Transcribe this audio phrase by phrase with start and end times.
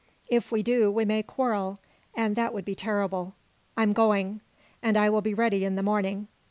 [0.29, 1.77] If we do we may quarrel,
[2.15, 3.35] and that would be terrible.
[3.77, 4.41] I'm going.
[4.81, 6.27] And I will be ready in the morning.